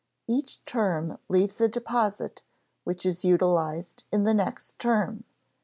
Each 0.25 0.65
term 0.65 1.19
leaves 1.29 1.61
a 1.61 1.67
deposit 1.67 2.41
which 2.85 3.05
is 3.05 3.23
utilized 3.23 4.03
in 4.11 4.23
the 4.23 4.33
next 4.33 4.79
term. 4.79 5.25